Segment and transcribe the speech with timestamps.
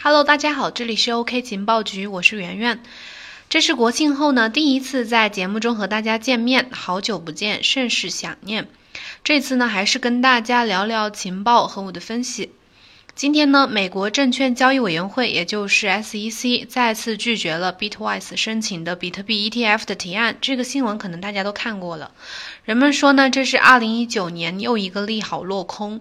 [0.00, 2.84] Hello，大家好，这里是 OK 情报局，我是圆圆。
[3.48, 8.68] 这是国庆后呢第一次在节目中和大家见面，好久不见，甚是想念。
[9.24, 12.52] 这次呢还是跟大家聊聊情报和我的分析。
[13.18, 20.36] 今天呢，美国证券交易委员会，也就是 SEC，再次拒绝了 Bitwise 申请的比特币 ETF 的提案。
[20.40, 22.12] 这个新闻可能大家都看过了。
[22.64, 26.00] 人们说呢，这是2019年又一个利好落空。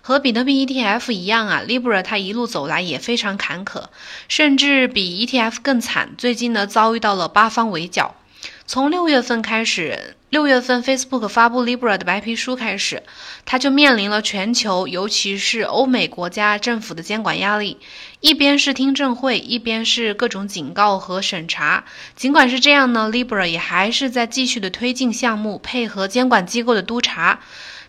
[0.00, 3.82] 和比特币 ETF 一样啊，Libra 它一路走来也非常坎坷，
[4.28, 6.14] 甚至比 ETF 更惨。
[6.16, 8.14] 最近呢，遭遇到了八方围剿。
[8.66, 13.02] 从六月份开始，六月份 Facebook 发布 Libra 的白皮书开始，
[13.44, 17.78] 它就面临了全球，尤其是欧美国家政府的监管压力。
[18.20, 21.84] 一边是听证会，一边是各种警告和审查。
[22.16, 27.40] 尽管是这样呢，Libra 也还是在继续的推进项目，配合监管机构的督查。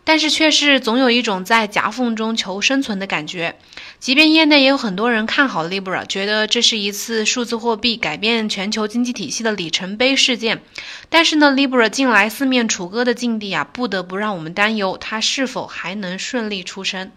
[0.08, 3.56] 但是却是总有一种在夹缝中求生存的感觉。
[4.00, 10.62] 即便业内也有很多人看好 Libra，觉得这是一次数字货币改变全球经济体系的里程碑事件，
[11.10, 17.12] 但是呢，Libra 近来四面楚歌的境地啊，不得不让我们担忧它是否还能顺利出生。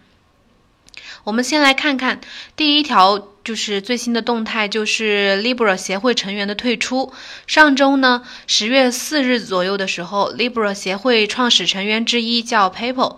[1.25, 2.21] 我们先来看看
[2.55, 7.13] 第一条，就是最新的动态，就是 Libra 协会成员的退出。
[7.45, 13.17] 上周呢，十月四日左右的时候，Libra 协会创始成员之一叫 PayPal，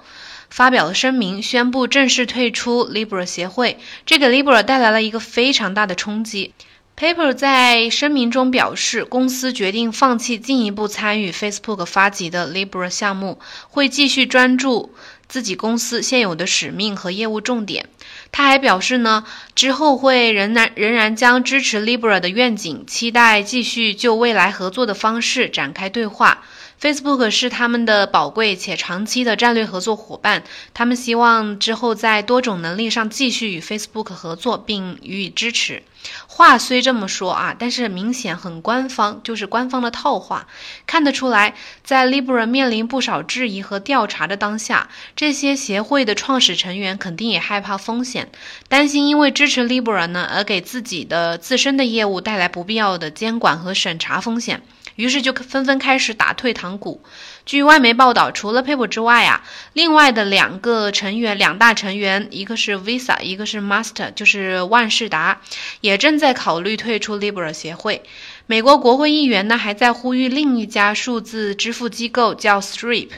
[0.52, 3.80] 发表了声明，宣布正式退出 Libra 协会。
[4.06, 6.54] 这给 Libra 带来了一个非常大的冲击。
[6.98, 14.94] PayPal 在声明中表示，公司决定放弃进一步参与 Facebook 发起的 Libra 项目，会继续专注。
[15.28, 17.88] 自己公司现有的使命和业务重点，
[18.34, 19.24] 他还表示呢，
[19.56, 26.44] 之后会仍然仍然将支持 Libra 的愿景，期待继续就未来合作的方式展开对话。
[26.82, 30.42] Facebook 是他们的宝贵且长期的战略合作伙伴，
[30.74, 35.84] 他们希望之后在多种能力上继续与 Facebook 合作并予以支持。
[36.26, 40.48] 话虽这么说啊，但是明显很官方，就是官方的套话。
[40.88, 41.54] 看得出来，
[41.84, 48.32] 在 Libra 面临不少质疑和调查的当下，这些协会的创始成员肯定也害怕风险，
[48.68, 54.64] 担心因为支持 Libra 呢而给自己的自身的业务带来不必要的监管和审查风险。
[55.02, 57.02] 于是就纷纷开始打退堂鼓。
[57.44, 59.42] 据外媒报道，除了 PayPal 之外啊，
[59.74, 65.42] 另外的两个成员，两大成员，一个是 Visa，一个是 Master，就是万事达，
[65.82, 68.04] 也正在考虑退出 Libra 协会。
[68.46, 73.10] 美国国会议员呢，还在呼吁另一家数字支付机构叫 Stripe，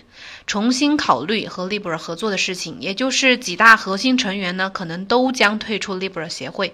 [0.48, 2.78] 重新考虑和 Libra 合作的事情。
[2.80, 6.74] 也就是几大核心成员呢，可能都将退出 Libra 协会。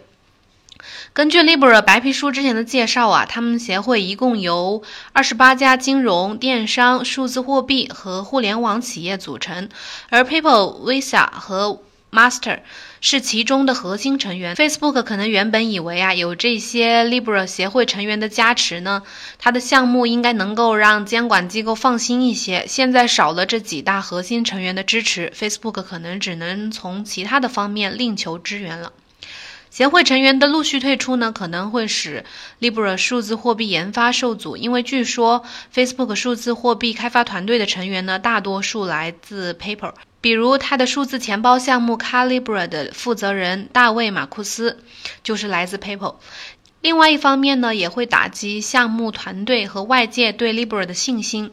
[1.13, 4.81] 根据 Libra 白皮书之前的介绍啊，他们协会一共由
[5.11, 9.69] 二十八家金融、电商、数字货币和互联网企业组成，
[10.09, 11.81] 而 PayPal、Visa 和
[12.11, 12.61] Master
[13.01, 14.55] 是其中的核心成员。
[14.55, 19.03] Facebook 可能原本以为啊，有这些 Libra 协会成员的加持呢，
[19.37, 22.65] 它的项目应该能够让监管机构放心一些。
[22.67, 28.91] 现在少了这几大核心成员的支持，Facebook 可能只能从其他的方面另求支援了。
[29.69, 32.25] 协会成员的陆续退出呢，可能会使
[32.59, 35.43] Libra 数字货币研发受阻，因为据说
[35.73, 44.79] Facebook 数字货币开发团队的成员呢，大多数来自 PayPal，比如它的数字钱包项目 Calibra 的负责人大卫马库斯
[45.23, 46.15] 就是来自 PayPal。
[46.81, 51.51] 另外一方面呢，也会打击项目团队和外界对 Libra 的信心。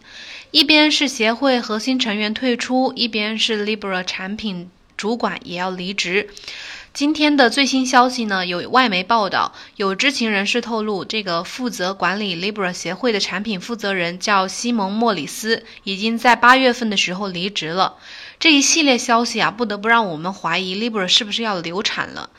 [0.52, 6.30] 一边是协会核心成员退出，一边是 Libra 产品主管也要离职。
[6.96, 17.96] 今天的最新消息呢，有外媒报道，有知情人士透露，这个负责管理 Libra 协会的产品负责人叫西蒙莫里斯，已经在八月份的时候离职了。
[18.40, 22.30] 这一系列消息啊，不得不让我们怀疑 Libra 是不是要流产了，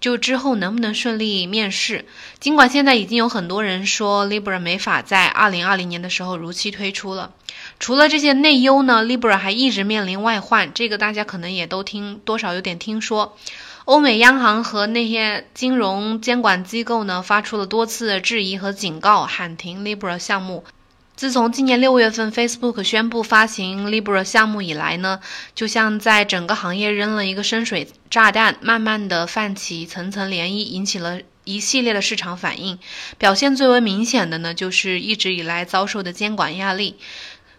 [0.00, 2.06] 就之后能不能顺利面世。
[2.40, 7.32] 尽管现在已经有很多人说 Libra 没法在二零二零年的时候如期推出了。
[7.78, 13.36] 除了这些内忧呢，Libra 还一直面临外患，这个大家可能也都听多少有点听说。
[13.86, 20.64] 欧美央行和那些金融监管机构呢，发出了多次的质疑和警告，喊停 Libra 项目。
[21.14, 25.20] 自从今年六月份 Facebook 宣布发行 Libra 项目以来呢，
[25.54, 32.80] 就像在整个行业扔了一个深水炸弹，慢慢的泛起层层涟漪，引起了 一系列的市场反应。
[33.18, 36.96] 表现最为明显的呢，就是一直以来遭受的监管压力。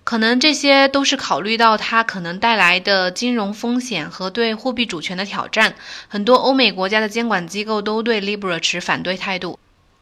[0.08, 5.76] 可能这些都是考虑到它可能带来的金融风险和对货币主权的挑战，
[6.08, 9.60] 很多欧美国家的监管机构都对 Libra 持反对态度。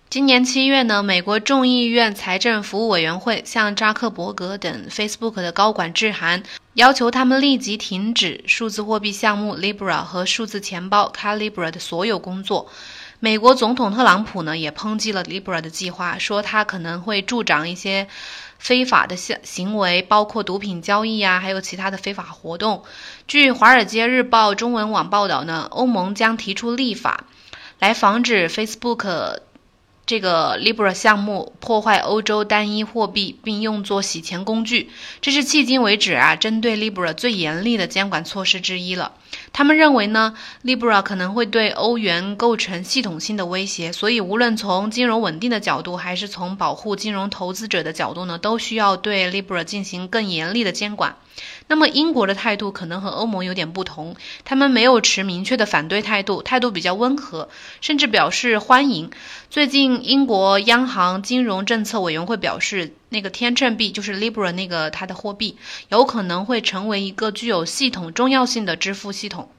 [0.08, 6.44] 今年七月呢，美国众议院财政服务委员会向扎克伯格等 Facebook 的高管致函，
[6.76, 12.70] 要求他们立即停止数字货币项目 Libra 和数字钱包 Calibra 的所有工作。
[13.26, 18.08] 美国总统特朗普呢也抨击了 Libra 的计划，说他可能会助长一些
[18.60, 22.84] 非法的行行为，包括毒品交易呀，还有其他的非法活动。
[23.28, 27.24] 据《华尔街日报》中文网报道呢，欧盟将提出立法
[27.80, 29.40] 来防止 Facebook。
[30.06, 39.14] 这个 Libra 项目破坏欧洲单一货币，并用作洗钱工具，这是迄今为止啊针对 Libra 最严厉的监管措施之一了。
[39.52, 51.16] 他们认为呢，Libra 可能会对欧元构成系统性的威胁，所以无论从金融稳定的角度，还是从保护金融投资者的角度呢，都需要对 Libra 进行更严厉的监管。
[51.68, 54.16] 那么英国的态度可能和欧盟有点不同，
[54.46, 57.50] 他们没有持明确的反对态度，态度比较温和，
[57.82, 59.10] 甚至表示欢迎。
[59.50, 65.58] 最近，英国央行金融政策委员会表示，那个天秤币就是 Libra 那个它的货币，
[65.90, 69.50] 有可能会成为一个具有系统重要性的支付系统。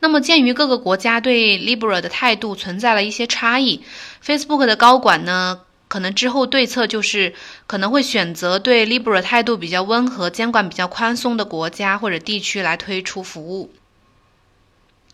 [0.00, 3.82] 那么，鉴于各个国家对 Libra 的态度存在了一些差异
[4.24, 5.60] ，Facebook 的高管呢？
[5.88, 7.34] 可能之后对策就是
[7.66, 13.70] 可能会选择对 Libra 态度比较温和、监管比较宽松的国家或者地区来推出服务。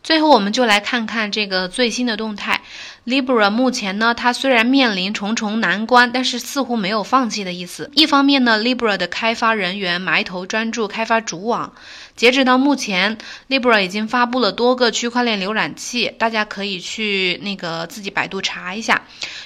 [0.02, 2.62] 最后，我们就来看看这个最新的动态。
[3.04, 7.90] Libra 目前呢，它虽然面临重重难关，但是似乎没有放弃的意思。
[7.94, 11.72] 一方面呢，Libra 的开发人员埋头专注开发主网。
[12.18, 13.16] 截止到目前
[13.48, 19.02] ，Libra 已经发布了多个区块链浏览器，大家可以去那个自己百度查一下。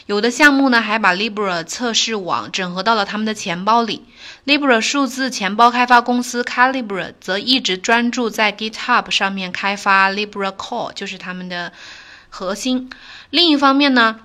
[0.06, 4.06] 有的项目呢，还把 Libra 测试网整合到了他们的钱包里。
[4.46, 11.74] Libra 数字钱包开发公司 Calibra 则一直专注在 GitHub 上面开发 Libra Core，就是他们的
[12.30, 12.88] 核心。
[13.28, 14.20] 另一方面呢？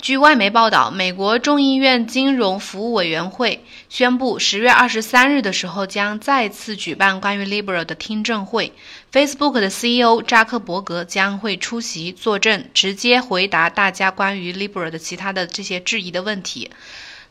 [0.00, 8.72] 据外媒报道，美国众议院金融服务委员会宣布，十月二十三日的时候将再次举办关于 Libra 的听证会。
[9.12, 16.70] Facebook 的 CEO 扎克伯格将会出席作证，直接回答大家关于 Libra 的其他的这些质疑的问题。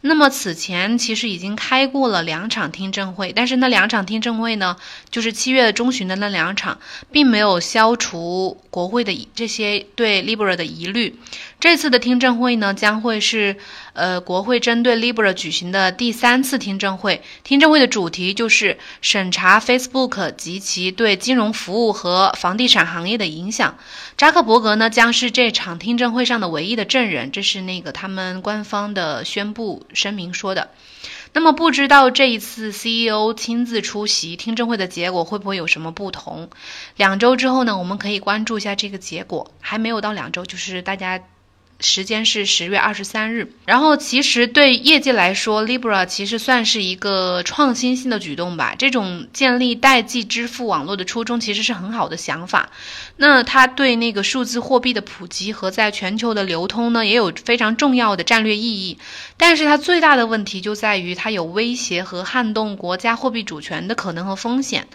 [0.01, 4.77] 那么此前其实已经开过了两场听证会，但是那两场听证会呢，
[5.09, 6.79] 就是七月中旬的那两场，
[7.11, 11.19] 并没有消除国会的这些对 Libra 的疑虑。
[11.59, 13.57] 这次的听证会呢，将会是
[13.94, 17.21] 呃国会针对 Libra 举行的第三次听证会。
[17.44, 23.77] 听证会的主题就是审查 Facebook 及其对金融服务和房地产行业的影响。
[24.18, 30.71] 扎克伯格呢将是这场听证会上的唯一的证人，这是那个他们官方的宣布声明说的。
[31.31, 36.50] 那么不知道这一次 CEO 亲自出席听证会的结果会不会有什么不同？
[36.95, 39.51] 两周之后呢，我们可以关注一下这个结果。
[39.62, 41.21] 还没有到两周，就是大家。
[41.79, 43.51] 时间是十月二十三日。
[43.65, 48.75] 然后，其实对业界来说，Libra 其实算是一个创新性的举动吧。
[48.77, 52.69] 这种建立代际支付网络的初衷其实是很好的想法。
[53.17, 58.97] 那它对那个数字货币的普及和在全球的流通呢，也有非常重要的战略意义。
[59.37, 64.87] 但是它最大的问题就在于它有威胁和撼动国家货币主权的可能和风险。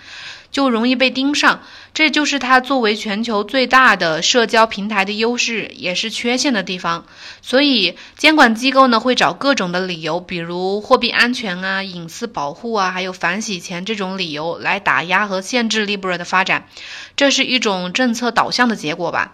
[0.54, 1.64] 就容易被盯上，
[1.94, 7.06] 这就是它作为全球最大的社交平台的优势，也是缺陷的地方。
[7.42, 16.68] 所以监管机构呢会找各种的理由，比如货币安全啊、隐私保护啊，还有反洗钱这种理由来打压和限制 Libra 的发展，
[17.16, 19.32] 这是一种政策导向的结果吧。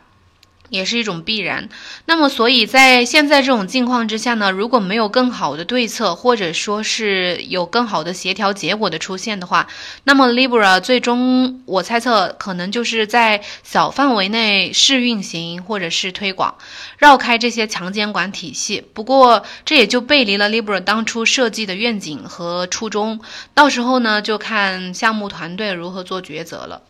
[0.70, 1.68] 也是一种必然。
[2.06, 9.66] 那么，所以在现在这种境况之下呢，如果没有更好的对策，或者说是有更好的协调结果的出现的话，
[10.04, 16.54] 那么 Libra 最终我猜测可能就是在小范围内试运行或者是推广，
[16.98, 18.82] 绕开这些强监管体系。
[18.94, 23.20] 不过，这也就背离了 Libra 当初设计的愿景和初衷。
[23.54, 26.82] 到时候呢，就看项目团队如何做抉择了。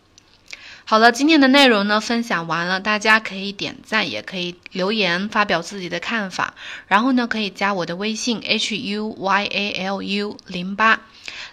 [0.91, 6.55] 好了，今天的内容呢分享完了，大家可以点赞，也可以留言发表自己的看法，
[6.89, 11.03] 然后呢可以加我的微信 h u y a l u 零八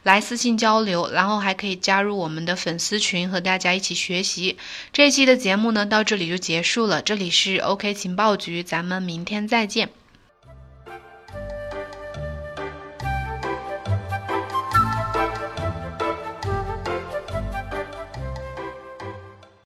[0.01, 4.57] 来私信交流，然后还可以加入我们的粉丝群和大家一起学习。
[4.91, 9.89] 这一期的节目呢到这里就结束了，这里是 OK 情报局，咱们明天再见。